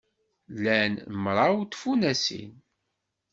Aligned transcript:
Lan 0.63 0.93
mraw 1.23 1.55
n 1.63 1.67
tfunasin. 1.71 2.53